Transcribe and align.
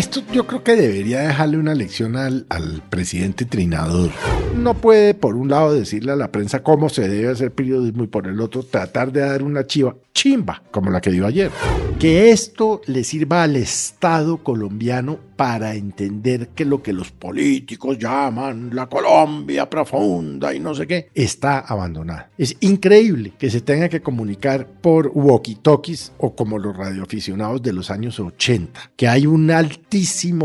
Esto 0.00 0.22
yo 0.32 0.46
creo 0.46 0.64
que 0.64 0.76
debería 0.76 1.20
dejarle 1.20 1.58
una 1.58 1.74
lección 1.74 2.16
al, 2.16 2.46
al, 2.48 2.82
presidente 2.88 3.44
trinador. 3.44 4.10
No 4.56 4.72
puede, 4.72 5.12
por 5.12 5.36
un 5.36 5.50
lado, 5.50 5.74
decirle 5.74 6.12
a 6.12 6.16
la 6.16 6.32
prensa 6.32 6.62
cómo 6.62 6.88
se 6.88 7.06
debe 7.06 7.30
hacer 7.30 7.52
periodismo 7.52 8.04
y 8.04 8.06
por 8.06 8.26
el 8.26 8.40
otro 8.40 8.62
tratar 8.62 9.12
de 9.12 9.20
dar 9.20 9.42
una 9.42 9.66
chiva 9.66 9.94
chimba, 10.14 10.62
como 10.70 10.90
la 10.90 11.00
que 11.00 11.10
dio 11.10 11.26
ayer. 11.26 11.50
Que 11.98 12.30
esto 12.30 12.80
le 12.86 13.04
sirva 13.04 13.42
al 13.42 13.56
Estado 13.56 14.38
colombiano 14.38 15.18
para 15.36 15.74
entender 15.74 16.48
que 16.48 16.66
lo 16.66 16.82
que 16.82 16.92
los 16.92 17.12
políticos 17.12 17.98
llaman 17.98 18.68
la 18.74 18.86
Colombia 18.86 19.70
profunda 19.70 20.52
y 20.54 20.60
no 20.60 20.74
sé 20.74 20.86
qué, 20.86 21.08
está 21.14 21.60
abandonada. 21.60 22.30
Es 22.36 22.56
increíble 22.60 23.32
que 23.38 23.48
se 23.48 23.62
tenga 23.62 23.88
que 23.88 24.02
comunicar 24.02 24.66
por 24.66 25.10
walkie-talkies 25.14 26.12
o 26.18 26.34
como 26.34 26.58
los 26.58 26.76
radioaficionados 26.76 27.62
de 27.62 27.72
los 27.72 27.90
años 27.90 28.20
80, 28.20 28.92
que 28.96 29.08
hay 29.08 29.26
un 29.26 29.50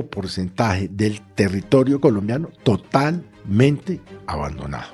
porcentaje 0.10 0.88
del 0.90 1.22
territorio 1.36 2.02
colombiano 2.02 2.50
totalmente 2.64 4.02
abandonado. 4.28 4.94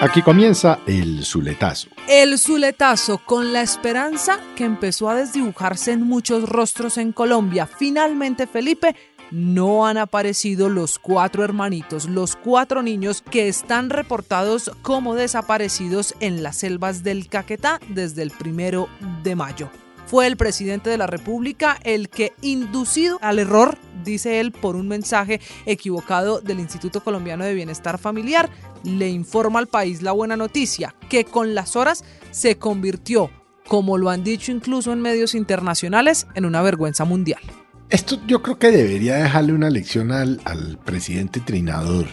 Aquí 0.00 0.22
comienza 0.22 0.78
el 0.86 1.24
Zuletazo. 1.24 1.88
El 2.08 2.38
Zuletazo 2.38 3.18
con 3.18 3.52
la 3.52 3.62
esperanza 3.62 4.38
que 4.54 4.64
empezó 4.64 5.08
a 5.08 5.16
desdibujarse 5.16 5.90
en 5.90 6.02
muchos 6.02 6.48
rostros 6.48 6.98
en 6.98 7.10
Colombia. 7.10 7.66
Finalmente, 7.66 8.46
Felipe, 8.46 8.94
no 9.32 9.86
han 9.86 9.98
aparecido 9.98 10.68
los 10.68 11.00
cuatro 11.00 11.42
hermanitos, 11.42 12.08
los 12.08 12.36
cuatro 12.36 12.82
niños 12.82 13.22
que 13.22 13.48
están 13.48 13.90
reportados 13.90 14.70
como 14.82 15.16
desaparecidos 15.16 16.14
en 16.20 16.44
las 16.44 16.58
selvas 16.58 17.02
del 17.02 17.28
Caquetá 17.28 17.80
desde 17.88 18.22
el 18.22 18.30
primero 18.30 18.88
de 19.24 19.34
mayo. 19.34 19.68
Fue 20.08 20.26
el 20.26 20.38
presidente 20.38 20.88
de 20.88 20.96
la 20.96 21.06
República 21.06 21.78
el 21.84 22.08
que, 22.08 22.32
inducido 22.40 23.18
al 23.20 23.38
error, 23.38 23.76
dice 24.04 24.40
él, 24.40 24.52
por 24.52 24.74
un 24.74 24.88
mensaje 24.88 25.38
equivocado 25.66 26.40
del 26.40 26.60
Instituto 26.60 27.04
Colombiano 27.04 27.44
de 27.44 27.52
Bienestar 27.52 27.98
Familiar, 27.98 28.48
le 28.84 29.10
informa 29.10 29.58
al 29.58 29.66
país 29.66 30.00
la 30.00 30.12
buena 30.12 30.34
noticia, 30.34 30.94
que 31.10 31.26
con 31.26 31.54
las 31.54 31.76
horas 31.76 32.04
se 32.30 32.56
convirtió, 32.56 33.30
como 33.66 33.98
lo 33.98 34.08
han 34.08 34.24
dicho 34.24 34.50
incluso 34.50 34.94
en 34.94 35.02
medios 35.02 35.34
internacionales, 35.34 36.26
en 36.34 36.46
una 36.46 36.62
vergüenza 36.62 37.04
mundial. 37.04 37.42
Esto 37.90 38.18
yo 38.26 38.42
creo 38.42 38.58
que 38.58 38.70
debería 38.70 39.16
dejarle 39.16 39.52
una 39.52 39.68
lección 39.68 40.10
al, 40.10 40.40
al 40.46 40.78
presidente 40.86 41.40
Trinador, 41.40 42.06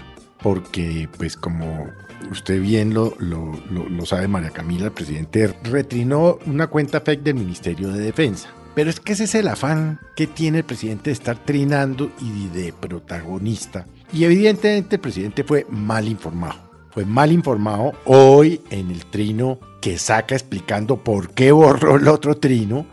porque 0.43 1.07
pues 1.17 1.38
como 1.38 1.88
usted 2.31 2.61
bien 2.61 2.94
lo, 2.94 3.13
lo, 3.19 4.05
sabe, 4.05 4.27
María 4.27 4.52
Camila, 4.52 4.85
el 4.85 4.91
presidente 4.91 5.53
retrinó 5.63 6.39
una 6.45 6.67
cuenta 6.67 7.02
fake 7.02 7.23
del 7.23 7.35
Ministerio 7.35 7.89
de 7.89 7.99
Defensa. 7.99 8.49
Pero 8.73 8.89
es 8.89 8.99
que 8.99 9.13
ese 9.13 9.23
es 9.23 9.35
el 9.35 9.47
afán 9.47 9.99
que 10.16 10.27
tiene 10.27 10.59
el 10.59 10.63
presidente 10.66 11.05
de 11.05 11.13
estar 11.13 11.38
trinando 11.38 12.11
y 12.19 12.47
de 12.49 12.73
protagonista. 12.73 13.85
Y 14.11 14.25
evidentemente 14.25 14.95
el 14.95 15.02
presidente 15.02 15.44
fue 15.44 15.66
mal 15.69 16.07
informado. 16.07 16.66
Fue 16.91 17.05
mal 17.05 17.31
informado 17.31 17.94
hoy 18.05 18.61
en 18.69 18.91
el 18.91 19.05
trino 19.05 19.59
que 19.81 19.97
saca 19.97 20.35
explicando 20.35 21.03
por 21.03 21.31
qué 21.31 21.52
borró 21.52 21.95
el 21.97 22.07
otro 22.07 22.38
trino. 22.38 22.85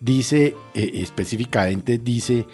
Dice, 0.00 0.54
eh, 0.74 0.90
específicamente 0.94 1.98
dice 1.98 2.46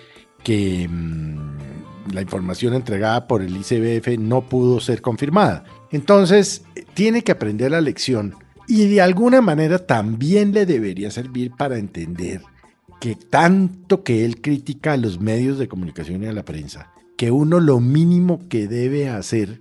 que 0.43 0.89
mm, 0.89 1.92
la 2.11 2.23
información 2.23 2.75
entregada 2.75 3.27
por 3.27 3.43
el 3.43 3.57
ICBF 3.57 4.19
no 4.19 4.43
pudo 4.43 4.81
ser 4.81 5.03
confirmada. 5.03 5.65
Entonces, 5.91 6.63
tiene 6.95 7.23
que 7.23 7.33
aprender 7.33 7.71
la 7.71 7.81
lección 7.81 8.35
y 8.67 8.87
de 8.87 9.01
alguna 9.01 9.41
manera 9.41 9.79
también 9.79 10.53
le 10.53 10.67
debería 10.67 11.11
servir 11.11 11.53
para 11.53 11.79
entender 11.79 12.43
que 13.01 13.17
tanto 13.17 14.05
que 14.05 14.25
él 14.25 14.41
critica 14.41 14.93
a 14.93 14.97
los 14.97 15.21
medios 15.21 15.59
de 15.59 15.69
comunicación 15.69 16.23
y 16.23 16.27
a 16.27 16.33
la 16.33 16.45
prensa, 16.45 16.93
que 17.17 17.31
uno 17.31 17.61
lo 17.61 17.81
mínimo 17.81 18.49
que 18.49 18.69
debe 18.69 19.09
hacer 19.09 19.61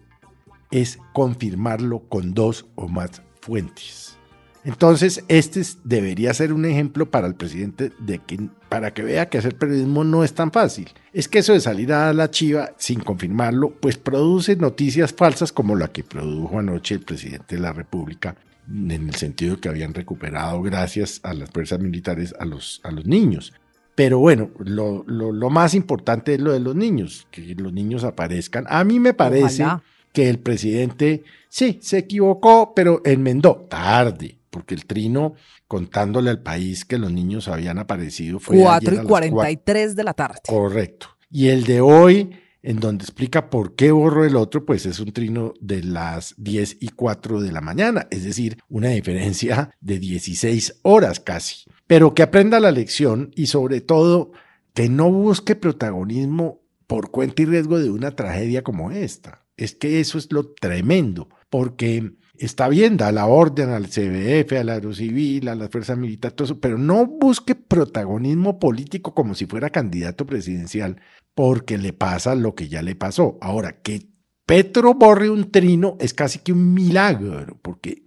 es 0.70 1.00
confirmarlo 1.14 2.08
con 2.08 2.34
dos 2.34 2.68
o 2.76 2.88
más 2.88 3.22
fuentes. 3.42 4.18
Entonces, 4.64 5.24
este 5.28 5.64
debería 5.84 6.34
ser 6.34 6.54
un 6.54 6.66
ejemplo 6.66 7.10
para 7.10 7.26
el 7.26 7.34
presidente 7.34 7.92
de 7.98 8.20
que, 8.20 8.50
para 8.70 8.94
que 8.94 9.02
vea 9.02 9.28
que 9.28 9.40
hacer 9.40 9.56
periodismo 9.56 10.04
no 10.04 10.24
es 10.24 10.34
tan 10.34 10.52
fácil. 10.52 10.90
Es 11.14 11.28
que 11.28 11.40
eso 11.40 11.54
de 11.54 11.60
salir 11.60 11.92
a 11.94 12.14
la 12.14 12.30
chiva 12.30 12.72
sin 12.78 13.00
confirmarlo, 13.00 13.72
pues 13.72 13.98
produce 13.98 14.56
noticias 14.56 15.14
falsas 15.14 15.52
como 15.52 15.76
la 15.76 15.88
que 15.88 16.04
produjo 16.04 16.60
anoche 16.60 16.96
el 16.96 17.02
presidente 17.02 17.56
de 17.56 17.62
la 17.62 17.74
República, 17.74 18.36
en 18.70 18.92
el 18.92 19.16
sentido 19.16 19.56
de 19.56 19.62
que 19.62 19.70
habían 19.70 19.96
recuperado, 19.96 20.62
gracias 20.62 21.20
a 21.24 21.34
las 21.34 21.50
fuerzas 21.50 21.80
militares, 21.80 22.36
a 22.40 22.46
los, 22.46 22.82
a 22.84 22.92
los 22.92 23.06
niños. 23.06 23.54
Pero 23.96 24.20
bueno, 24.20 24.52
lo, 24.60 25.04
lo, 25.06 25.50
más 25.50 25.74
importante 25.74 26.36
es 26.36 26.40
lo 26.40 26.54
de 26.54 26.60
los 26.60 26.76
niños, 26.76 27.28
que 27.32 27.56
los 27.56 27.74
niños 27.74 28.04
aparezcan. 28.04 28.66
A 28.70 28.84
mí 28.84 29.00
me 29.00 29.14
parece 29.14 29.66
que 30.14 30.30
el 30.30 30.40
presidente, 30.40 31.24
sí, 31.50 31.80
se 31.82 31.98
equivocó, 31.98 32.74
pero 32.74 33.02
enmendó 33.04 33.68
tarde 33.70 34.41
porque 34.52 34.76
el 34.76 34.86
trino 34.86 35.34
contándole 35.68 36.30
al 36.30 36.44
país 36.44 36.86
que 36.86 37.00
los 37.00 37.12
niños 37.12 37.48
habían 37.48 37.80
aparecido 37.80 38.40
fue 38.40 38.60
4 38.60 38.96
y 38.96 39.06
43 39.06 39.96
de 39.96 40.04
la 40.04 40.14
tarde. 40.14 40.42
Correcto. 40.46 41.08
Y 41.32 41.48
el 41.48 41.64
de 41.64 41.82
hoy, 41.82 42.30
en 42.62 42.80
donde 42.80 43.06
explica 43.06 43.50
por 43.50 43.76
qué 43.76 43.92
borró 43.92 44.26
el 44.26 44.36
otro, 44.36 44.66
pues 44.66 44.86
es 44.86 45.00
un 45.00 45.14
trino 45.14 45.54
de 45.62 45.82
las 45.82 46.36
10 46.38 46.78
y 46.82 46.90
4 46.90 47.42
de 47.42 47.52
la 47.52 47.62
mañana, 47.62 48.08
es 48.12 48.26
decir, 48.26 48.58
una 48.68 48.90
diferencia 48.90 49.72
de 49.80 49.98
16 49.98 50.82
horas 50.84 51.20
casi. 51.20 51.64
Pero 51.88 52.14
que 52.14 52.22
aprenda 52.22 52.60
la 52.60 52.72
lección 52.72 53.32
y 53.36 53.48
sobre 53.48 53.82
todo 53.82 54.34
que 54.74 54.90
no 54.90 55.10
busque 55.10 55.56
protagonismo 55.56 56.62
por 56.88 57.10
cuenta 57.12 57.42
y 57.42 57.46
riesgo 57.46 57.80
de 57.80 57.90
una 57.90 58.12
tragedia 58.12 58.64
como 58.64 58.92
esta. 58.92 59.46
Es 59.56 59.76
que 59.76 60.02
eso 60.02 60.18
es 60.18 60.32
lo 60.32 60.52
tremendo, 60.54 61.30
porque 61.50 62.14
está 62.46 62.70
bien, 62.70 62.98
da 62.98 63.12
la 63.12 63.28
orden 63.28 63.70
al 63.70 63.88
CBF, 63.88 64.54
al 64.54 64.70
Aerocivil, 64.70 65.48
a 65.48 65.56
las 65.56 65.70
fuerzas 65.70 65.98
militares, 65.98 66.36
todo 66.36 66.46
eso, 66.46 66.60
pero 66.60 66.78
no 66.78 67.06
busque 67.06 67.56
protagonismo 67.56 68.60
político 68.60 69.14
como 69.14 69.36
si 69.36 69.46
fuera 69.46 69.70
candidato 69.70 70.26
presidencial, 70.26 71.02
porque 71.36 71.78
le 71.78 71.94
pasa 71.94 72.36
lo 72.36 72.56
que 72.56 72.68
ya 72.68 72.82
le 72.82 72.96
pasó. 72.96 73.38
Ahora, 73.42 73.82
que 73.82 74.08
Petro 74.46 74.94
borre 74.96 75.30
un 75.30 75.52
trino 75.52 75.98
es 76.00 76.14
casi 76.14 76.40
que 76.40 76.52
un 76.52 76.74
milagro, 76.74 77.60
porque 77.62 78.04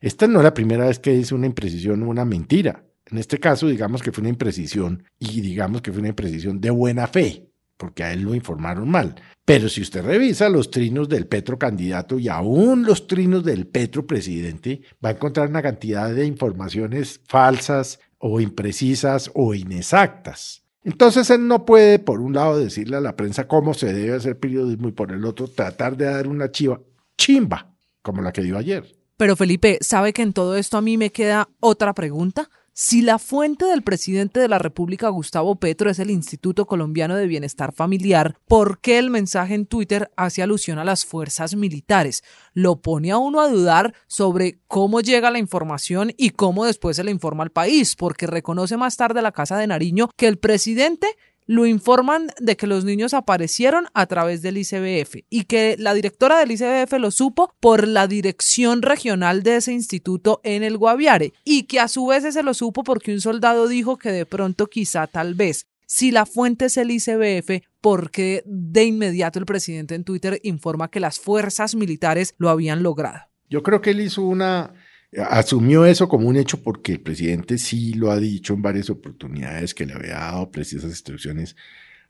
esta 0.00 0.26
no 0.26 0.38
es 0.40 0.44
la 0.44 0.54
primera 0.54 0.86
vez 0.86 0.98
que 0.98 1.18
es 1.18 1.32
una 1.32 1.46
imprecisión 1.46 2.02
o 2.02 2.08
una 2.08 2.24
mentira. 2.24 2.84
En 3.06 3.18
este 3.18 3.40
caso, 3.40 3.66
digamos 3.68 4.02
que 4.02 4.12
fue 4.12 4.22
una 4.22 4.28
imprecisión 4.28 5.04
y 5.18 5.40
digamos 5.40 5.82
que 5.82 5.90
fue 5.92 6.00
una 6.00 6.10
imprecisión 6.10 6.60
de 6.60 6.70
buena 6.70 7.06
fe 7.06 7.47
porque 7.78 8.04
a 8.04 8.12
él 8.12 8.20
lo 8.22 8.34
informaron 8.34 8.90
mal. 8.90 9.14
Pero 9.46 9.70
si 9.70 9.80
usted 9.80 10.04
revisa 10.04 10.50
los 10.50 10.70
trinos 10.70 11.08
del 11.08 11.26
Petro 11.26 11.58
candidato 11.58 12.18
y 12.18 12.28
aún 12.28 12.84
los 12.84 13.06
trinos 13.06 13.42
del 13.42 13.66
Petro 13.66 14.06
presidente, 14.06 14.82
va 15.02 15.08
a 15.08 15.12
encontrar 15.12 15.48
una 15.48 15.62
cantidad 15.62 16.12
de 16.12 16.26
informaciones 16.26 17.22
falsas 17.26 17.98
o 18.18 18.40
imprecisas 18.40 19.30
o 19.34 19.54
inexactas. 19.54 20.64
Entonces 20.84 21.30
él 21.30 21.46
no 21.46 21.64
puede, 21.64 21.98
por 21.98 22.20
un 22.20 22.34
lado, 22.34 22.58
decirle 22.58 22.96
a 22.96 23.00
la 23.00 23.16
prensa 23.16 23.48
cómo 23.48 23.74
se 23.74 23.92
debe 23.92 24.16
hacer 24.16 24.38
periodismo 24.38 24.88
y 24.88 24.92
por 24.92 25.12
el 25.12 25.24
otro 25.24 25.48
tratar 25.48 25.96
de 25.96 26.06
dar 26.06 26.26
una 26.28 26.50
chiva 26.50 26.80
chimba, 27.16 27.74
como 28.02 28.22
la 28.22 28.32
que 28.32 28.42
dio 28.42 28.58
ayer. 28.58 28.84
Pero 29.16 29.34
Felipe, 29.34 29.78
¿sabe 29.80 30.12
que 30.12 30.22
en 30.22 30.32
todo 30.32 30.56
esto 30.56 30.76
a 30.76 30.82
mí 30.82 30.96
me 30.96 31.10
queda 31.10 31.48
otra 31.60 31.92
pregunta? 31.92 32.48
Si 32.80 33.02
la 33.02 33.18
fuente 33.18 33.64
del 33.64 33.82
presidente 33.82 34.38
de 34.38 34.46
la 34.46 34.60
República, 34.60 35.08
Gustavo 35.08 35.56
Petro, 35.56 35.90
es 35.90 35.98
el 35.98 36.12
Instituto 36.12 36.66
Colombiano 36.66 37.16
de 37.16 37.26
Bienestar 37.26 37.72
Familiar, 37.72 38.36
¿por 38.46 38.78
qué 38.78 39.00
el 39.00 39.10
mensaje 39.10 39.54
en 39.56 39.66
Twitter 39.66 40.12
hace 40.14 40.44
alusión 40.44 40.78
a 40.78 40.84
las 40.84 41.04
fuerzas 41.04 41.56
militares? 41.56 42.22
Lo 42.52 42.80
pone 42.80 43.10
a 43.10 43.18
uno 43.18 43.40
a 43.40 43.48
dudar 43.48 43.94
sobre 44.06 44.60
cómo 44.68 45.00
llega 45.00 45.32
la 45.32 45.40
información 45.40 46.12
y 46.16 46.30
cómo 46.30 46.66
después 46.66 46.94
se 46.94 47.02
le 47.02 47.10
informa 47.10 47.42
al 47.42 47.50
país, 47.50 47.96
porque 47.96 48.28
reconoce 48.28 48.76
más 48.76 48.96
tarde 48.96 49.22
la 49.22 49.32
Casa 49.32 49.58
de 49.58 49.66
Nariño 49.66 50.10
que 50.16 50.28
el 50.28 50.38
presidente 50.38 51.08
lo 51.48 51.64
informan 51.66 52.30
de 52.38 52.56
que 52.56 52.66
los 52.66 52.84
niños 52.84 53.14
aparecieron 53.14 53.86
a 53.94 54.06
través 54.06 54.42
del 54.42 54.58
ICBF 54.58 55.24
y 55.30 55.44
que 55.44 55.76
la 55.78 55.94
directora 55.94 56.38
del 56.38 56.52
ICBF 56.52 56.92
lo 56.98 57.10
supo 57.10 57.54
por 57.58 57.88
la 57.88 58.06
dirección 58.06 58.82
regional 58.82 59.42
de 59.42 59.56
ese 59.56 59.72
instituto 59.72 60.40
en 60.44 60.62
el 60.62 60.76
Guaviare 60.76 61.32
y 61.44 61.62
que 61.62 61.80
a 61.80 61.88
su 61.88 62.06
vez 62.06 62.22
se 62.32 62.42
lo 62.42 62.52
supo 62.52 62.84
porque 62.84 63.12
un 63.14 63.22
soldado 63.22 63.66
dijo 63.66 63.96
que 63.96 64.12
de 64.12 64.26
pronto 64.26 64.66
quizá 64.66 65.06
tal 65.06 65.34
vez 65.34 65.66
si 65.86 66.10
la 66.10 66.26
fuente 66.26 66.66
es 66.66 66.76
el 66.76 66.90
ICBF, 66.90 67.64
porque 67.80 68.42
de 68.44 68.84
inmediato 68.84 69.38
el 69.38 69.46
presidente 69.46 69.94
en 69.94 70.04
Twitter 70.04 70.38
informa 70.42 70.90
que 70.90 71.00
las 71.00 71.18
fuerzas 71.18 71.74
militares 71.74 72.34
lo 72.36 72.50
habían 72.50 72.82
logrado. 72.82 73.20
Yo 73.48 73.62
creo 73.62 73.80
que 73.80 73.92
él 73.92 74.02
hizo 74.02 74.20
una 74.20 74.74
asumió 75.16 75.86
eso 75.86 76.08
como 76.08 76.28
un 76.28 76.36
hecho 76.36 76.62
porque 76.62 76.92
el 76.92 77.00
presidente 77.00 77.58
sí 77.58 77.94
lo 77.94 78.10
ha 78.10 78.18
dicho 78.18 78.54
en 78.54 78.62
varias 78.62 78.90
oportunidades 78.90 79.74
que 79.74 79.86
le 79.86 79.94
había 79.94 80.14
dado 80.14 80.50
precisas 80.50 80.90
instrucciones 80.90 81.56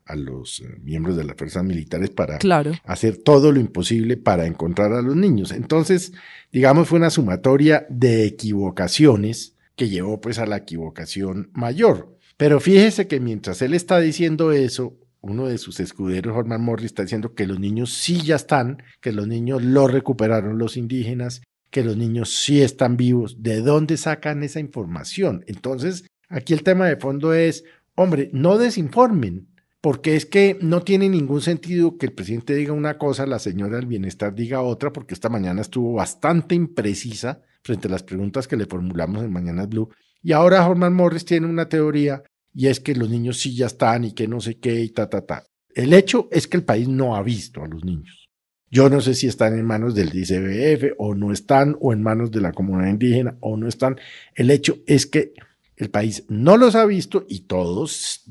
a 0.05 0.17
los 0.17 0.61
eh, 0.61 0.79
miembros 0.83 1.17
de 1.17 1.25
las 1.25 1.37
fuerzas 1.37 1.63
militares 1.65 2.11
para 2.11 2.39
hacer 2.85 3.19
todo 3.19 3.53
lo 3.53 3.61
imposible 3.61 4.17
para 4.17 4.47
encontrar 4.47 4.93
a 4.93 5.03
los 5.03 5.15
niños. 5.15 5.53
Entonces, 5.53 6.13
digamos, 6.51 6.89
fue 6.89 6.99
una 6.99 7.11
sumatoria 7.11 7.87
de 7.91 8.25
equivocaciones 8.25 9.55
que 9.77 9.89
llevó 9.89 10.21
pues 10.21 10.39
a 10.39 10.47
la 10.47 10.57
equivocación 10.57 11.51
mayor. 11.53 12.17
Pero 12.37 12.59
fíjese 12.59 13.07
que 13.07 13.21
mientras 13.21 13.61
él 13.63 13.75
está 13.75 14.01
diciendo 14.01 14.53
eso, 14.53 14.97
uno 15.21 15.47
de 15.47 15.59
sus 15.59 15.79
escuderos, 15.81 16.37
Horman 16.37 16.63
Morris, 16.63 16.87
está 16.87 17.03
diciendo 17.03 17.35
que 17.35 17.47
los 17.47 17.59
niños 17.61 17.93
sí 17.93 18.23
ya 18.23 18.37
están, 18.37 18.83
que 19.01 19.13
los 19.13 19.27
niños 19.27 19.63
lo 19.63 19.89
recuperaron 19.89 20.59
los 20.59 20.77
indígenas, 20.77 21.43
que 21.71 21.85
los 21.85 21.97
niños 21.97 22.31
sí 22.31 22.63
están 22.63 22.97
vivos. 22.97 23.43
¿De 23.43 23.61
dónde 23.61 23.97
sacan 23.97 24.43
esa 24.43 24.61
información? 24.61 25.45
Entonces, 25.47 26.05
aquí 26.29 26.53
el 26.55 26.63
tema 26.63 26.87
de 26.87 26.97
fondo 26.97 27.35
es, 27.35 27.65
hombre, 27.95 28.31
no 28.33 28.59
desinformen, 28.59 29.49
porque 29.81 30.17
es 30.17 30.27
que 30.27 30.59
no 30.61 30.83
tiene 30.83 31.09
ningún 31.09 31.41
sentido 31.41 31.97
que 31.99 32.07
el 32.07 32.13
presidente 32.13 32.55
diga 32.55 32.73
una 32.73 32.99
cosa, 32.99 33.27
la 33.27 33.39
señora 33.39 33.77
del 33.77 33.87
bienestar 33.87 34.35
diga 34.35 34.63
otra, 34.63 34.93
porque 34.93 35.15
esta 35.15 35.29
mañana 35.29 35.61
estuvo 35.61 35.93
bastante 35.95 36.55
imprecisa 36.55 37.43
frente 37.63 37.89
a 37.89 37.91
las 37.91 38.03
preguntas 38.03 38.49
que 38.49 38.57
le 38.57 38.67
formulamos 38.67 39.23
en 39.23 39.33
Mañanas 39.33 39.69
Blue. 39.69 39.91
Y 40.23 40.33
ahora 40.33 40.67
Horman 40.67 40.95
Morris 40.95 41.25
tiene 41.25 41.47
una 41.47 41.69
teoría 41.69 42.23
y 42.53 42.67
es 42.67 42.81
que 42.81 42.95
los 42.95 43.09
niños 43.09 43.39
sí 43.39 43.55
ya 43.55 43.67
están 43.67 44.05
y 44.05 44.13
que 44.13 44.27
no 44.27 44.41
sé 44.41 44.59
qué 44.59 44.81
y 44.81 44.91
ta, 44.91 45.09
ta, 45.09 45.25
ta. 45.25 45.45
El 45.75 45.93
hecho 45.93 46.29
es 46.33 46.49
que 46.49 46.57
el 46.57 46.65
país 46.65 46.89
no 46.89 47.15
ha 47.15 47.23
visto 47.23 47.63
a 47.63 47.69
los 47.69 47.85
niños. 47.85 48.28
Yo 48.71 48.91
no 48.91 49.01
sé 49.01 49.15
si 49.15 49.27
están 49.27 49.59
en 49.59 49.65
manos 49.65 49.95
del 49.95 50.11
DCBF 50.11 50.95
o 50.99 51.15
no 51.15 51.33
están, 51.33 51.77
o 51.81 51.93
en 51.93 52.03
manos 52.03 52.31
de 52.31 52.41
la 52.41 52.53
comunidad 52.53 52.91
indígena 52.91 53.37
o 53.41 53.57
no 53.57 53.67
están. 53.67 53.99
El 54.35 54.51
hecho 54.51 54.79
es 54.87 55.07
que 55.07 55.33
el 55.77 55.91
país 55.91 56.25
no 56.29 56.57
los 56.57 56.75
ha 56.75 56.85
visto 56.85 57.25
y 57.29 57.41
todos, 57.41 58.25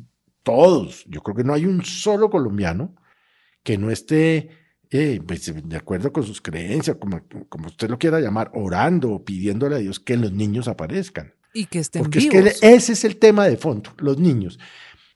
todos, 0.43 1.05
yo 1.07 1.21
creo 1.21 1.35
que 1.35 1.43
no 1.43 1.53
hay 1.53 1.65
un 1.65 1.83
solo 1.83 2.29
colombiano 2.29 2.95
que 3.63 3.77
no 3.77 3.89
esté 3.89 4.49
eh, 4.89 5.19
pues, 5.25 5.53
de 5.67 5.75
acuerdo 5.75 6.13
con 6.13 6.23
sus 6.23 6.41
creencias, 6.41 6.97
como, 6.97 7.21
como 7.49 7.67
usted 7.67 7.89
lo 7.89 7.97
quiera 7.97 8.19
llamar, 8.19 8.51
orando 8.53 9.11
o 9.11 9.25
pidiéndole 9.25 9.75
a 9.75 9.79
Dios 9.79 9.99
que 9.99 10.15
los 10.17 10.31
niños 10.31 10.67
aparezcan. 10.67 11.33
Y 11.53 11.65
que 11.65 11.79
estén 11.79 12.03
Porque 12.03 12.19
vivos. 12.19 12.35
es 12.35 12.59
que 12.59 12.73
ese 12.73 12.93
es 12.93 13.03
el 13.03 13.17
tema 13.17 13.47
de 13.47 13.57
fondo, 13.57 13.91
los 13.97 14.19
niños. 14.19 14.59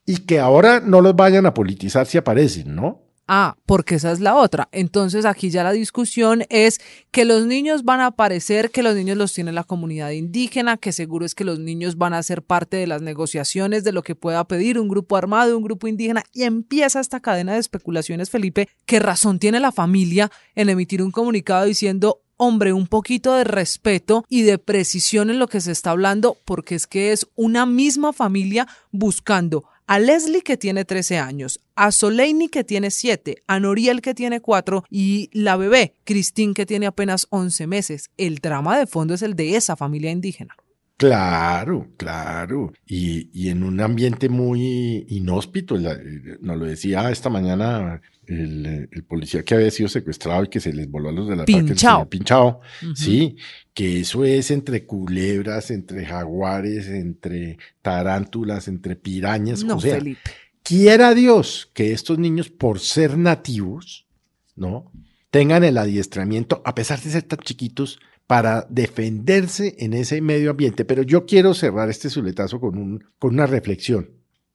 Y 0.05 0.25
que 0.25 0.39
ahora 0.39 0.79
no 0.79 1.01
los 1.01 1.15
vayan 1.15 1.45
a 1.45 1.53
politizar 1.53 2.07
si 2.07 2.17
aparecen, 2.17 2.75
¿no? 2.75 3.03
Ah, 3.33 3.55
porque 3.65 3.95
esa 3.95 4.11
es 4.11 4.19
la 4.19 4.35
otra. 4.35 4.67
Entonces 4.73 5.23
aquí 5.23 5.49
ya 5.51 5.63
la 5.63 5.71
discusión 5.71 6.43
es 6.49 6.81
que 7.11 7.23
los 7.23 7.45
niños 7.45 7.85
van 7.85 8.01
a 8.01 8.07
aparecer, 8.07 8.71
que 8.71 8.83
los 8.83 8.93
niños 8.93 9.17
los 9.17 9.31
tiene 9.31 9.53
la 9.53 9.63
comunidad 9.63 10.09
indígena, 10.09 10.75
que 10.75 10.91
seguro 10.91 11.25
es 11.25 11.33
que 11.33 11.45
los 11.45 11.57
niños 11.57 11.97
van 11.97 12.13
a 12.13 12.23
ser 12.23 12.41
parte 12.41 12.75
de 12.75 12.87
las 12.87 13.01
negociaciones 13.01 13.85
de 13.85 13.93
lo 13.93 14.03
que 14.03 14.15
pueda 14.15 14.43
pedir 14.43 14.77
un 14.77 14.89
grupo 14.89 15.15
armado, 15.15 15.57
un 15.57 15.63
grupo 15.63 15.87
indígena, 15.87 16.25
y 16.33 16.43
empieza 16.43 16.99
esta 16.99 17.21
cadena 17.21 17.53
de 17.53 17.59
especulaciones, 17.59 18.29
Felipe, 18.29 18.67
¿qué 18.85 18.99
razón 18.99 19.39
tiene 19.39 19.61
la 19.61 19.71
familia 19.71 20.29
en 20.53 20.67
emitir 20.67 21.01
un 21.01 21.11
comunicado 21.11 21.63
diciendo 21.63 22.23
hombre, 22.35 22.73
un 22.73 22.87
poquito 22.87 23.35
de 23.35 23.43
respeto 23.43 24.25
y 24.27 24.41
de 24.41 24.57
precisión 24.57 25.29
en 25.29 25.37
lo 25.37 25.47
que 25.47 25.61
se 25.61 25.71
está 25.71 25.91
hablando, 25.91 26.37
porque 26.43 26.73
es 26.73 26.87
que 26.87 27.11
es 27.11 27.27
una 27.35 27.67
misma 27.67 28.13
familia 28.13 28.67
buscando 28.91 29.63
a 29.91 29.99
Leslie 29.99 30.41
que 30.41 30.55
tiene 30.55 30.85
13 30.85 31.17
años, 31.17 31.59
a 31.75 31.91
Soleini 31.91 32.47
que 32.47 32.63
tiene 32.63 32.91
7, 32.91 33.43
a 33.45 33.59
Noriel 33.59 33.99
que 33.99 34.13
tiene 34.13 34.39
4 34.39 34.85
y 34.89 35.29
la 35.33 35.57
bebé, 35.57 35.95
Christine 36.05 36.53
que 36.53 36.65
tiene 36.65 36.85
apenas 36.85 37.27
11 37.29 37.67
meses. 37.67 38.09
El 38.15 38.37
drama 38.37 38.79
de 38.79 38.87
fondo 38.87 39.13
es 39.13 39.21
el 39.21 39.35
de 39.35 39.57
esa 39.57 39.75
familia 39.75 40.09
indígena. 40.09 40.55
Claro, 40.95 41.89
claro. 41.97 42.71
Y, 42.85 43.31
y 43.33 43.49
en 43.49 43.63
un 43.63 43.81
ambiente 43.81 44.29
muy 44.29 45.05
inhóspito, 45.09 45.75
la, 45.75 45.99
nos 46.39 46.57
lo 46.57 46.63
decía 46.63 47.11
esta 47.11 47.29
mañana 47.29 48.01
el, 48.27 48.87
el, 48.89 49.03
policía 49.03 49.43
que 49.43 49.55
había 49.55 49.71
sido 49.71 49.89
secuestrado 49.89 50.45
y 50.45 50.47
que 50.47 50.61
se 50.61 50.71
les 50.71 50.89
voló 50.89 51.09
a 51.09 51.11
los 51.11 51.27
de 51.27 51.35
la 51.35 51.43
Pinchao. 51.43 52.07
Pinchao. 52.07 52.61
Uh 52.81 52.85
-huh. 52.85 52.95
Sí, 52.95 53.35
que 53.73 54.01
eso 54.01 54.25
es 54.25 54.51
entre 54.51 54.85
culebras, 54.85 55.71
entre 55.71 56.05
jaguares, 56.05 56.87
entre 56.87 57.57
tarántulas, 57.81 58.67
entre 58.67 58.95
pirañas. 58.95 59.63
No, 59.63 59.77
o 59.77 59.81
sea, 59.81 59.95
Felipe. 59.95 60.31
quiera 60.63 61.13
Dios 61.13 61.69
que 61.73 61.93
estos 61.93 62.19
niños, 62.19 62.49
por 62.49 62.79
ser 62.79 63.17
nativos, 63.17 64.07
¿no? 64.55 64.91
Tengan 65.29 65.63
el 65.63 65.77
adiestramiento, 65.77 66.61
a 66.65 66.75
pesar 66.75 66.99
de 66.99 67.09
ser 67.09 67.23
tan 67.23 67.39
chiquitos, 67.39 67.99
para 68.27 68.65
defenderse 68.69 69.75
en 69.79 69.93
ese 69.93 70.21
medio 70.21 70.51
ambiente. 70.51 70.85
Pero 70.85 71.03
yo 71.03 71.25
quiero 71.25 71.53
cerrar 71.53 71.89
este 71.89 72.09
suletazo 72.09 72.59
con, 72.59 72.77
un, 72.77 73.03
con 73.19 73.33
una 73.33 73.45
reflexión. 73.45 74.09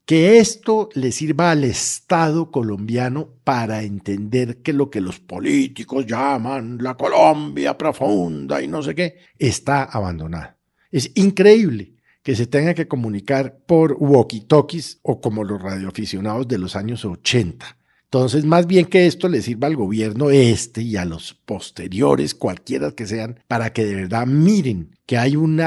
Que 0.06 0.38
esto 0.38 0.88
le 0.94 1.10
sirva 1.10 1.50
al 1.50 1.64
Estado 1.64 2.52
colombiano 2.52 3.28
para 3.42 3.82
entender 3.82 4.62
que 4.62 4.72
lo 4.72 4.88
que 4.88 5.00
los 5.00 5.18
políticos 5.18 6.06
llaman 6.06 6.78
la 6.80 6.96
Colombia 6.96 7.76
profunda 7.76 8.62
y 8.62 8.68
no 8.68 8.84
sé 8.84 8.94
qué, 8.94 9.16
está 9.36 9.82
abandonada. 9.82 10.56
Es 10.92 11.10
increíble 11.16 11.96
que 12.22 12.36
se 12.36 12.46
tenga 12.46 12.72
que 12.74 12.86
comunicar 12.86 13.58
por 13.66 13.96
walkie-talkies 13.98 15.00
o 15.02 15.20
como 15.20 15.42
los 15.42 15.60
radioaficionados 15.60 16.46
de 16.46 16.58
los 16.58 16.76
años 16.76 17.04
80. 17.04 17.76
Entonces, 18.04 18.44
más 18.44 18.68
bien 18.68 18.86
que 18.86 19.06
esto 19.06 19.28
le 19.28 19.42
sirva 19.42 19.66
al 19.66 19.74
gobierno 19.74 20.30
este 20.30 20.82
y 20.82 20.96
a 20.96 21.04
los 21.04 21.34
posteriores, 21.34 22.36
cualquiera 22.36 22.92
que 22.92 23.06
sean, 23.06 23.40
para 23.48 23.72
que 23.72 23.84
de 23.84 23.96
verdad 23.96 24.26
miren 24.26 24.96
que 25.04 25.18
hay 25.18 25.34
un 25.34 25.60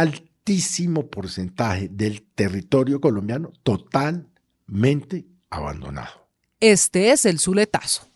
altísimo 0.49 1.05
porcentaje 1.07 1.89
del 1.91 2.23
territorio 2.33 2.99
colombiano 2.99 3.51
totalmente 3.61 5.27
abandonado. 5.51 6.27
Este 6.59 7.11
es 7.11 7.25
el 7.27 7.37
Zuletazo. 7.39 8.07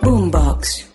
Boombox. 0.00 0.86